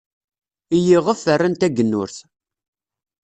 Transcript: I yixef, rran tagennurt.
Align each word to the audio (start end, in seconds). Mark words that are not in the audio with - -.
I 0.75 0.77
yixef, 0.85 1.23
rran 1.35 1.55
tagennurt. 1.59 2.17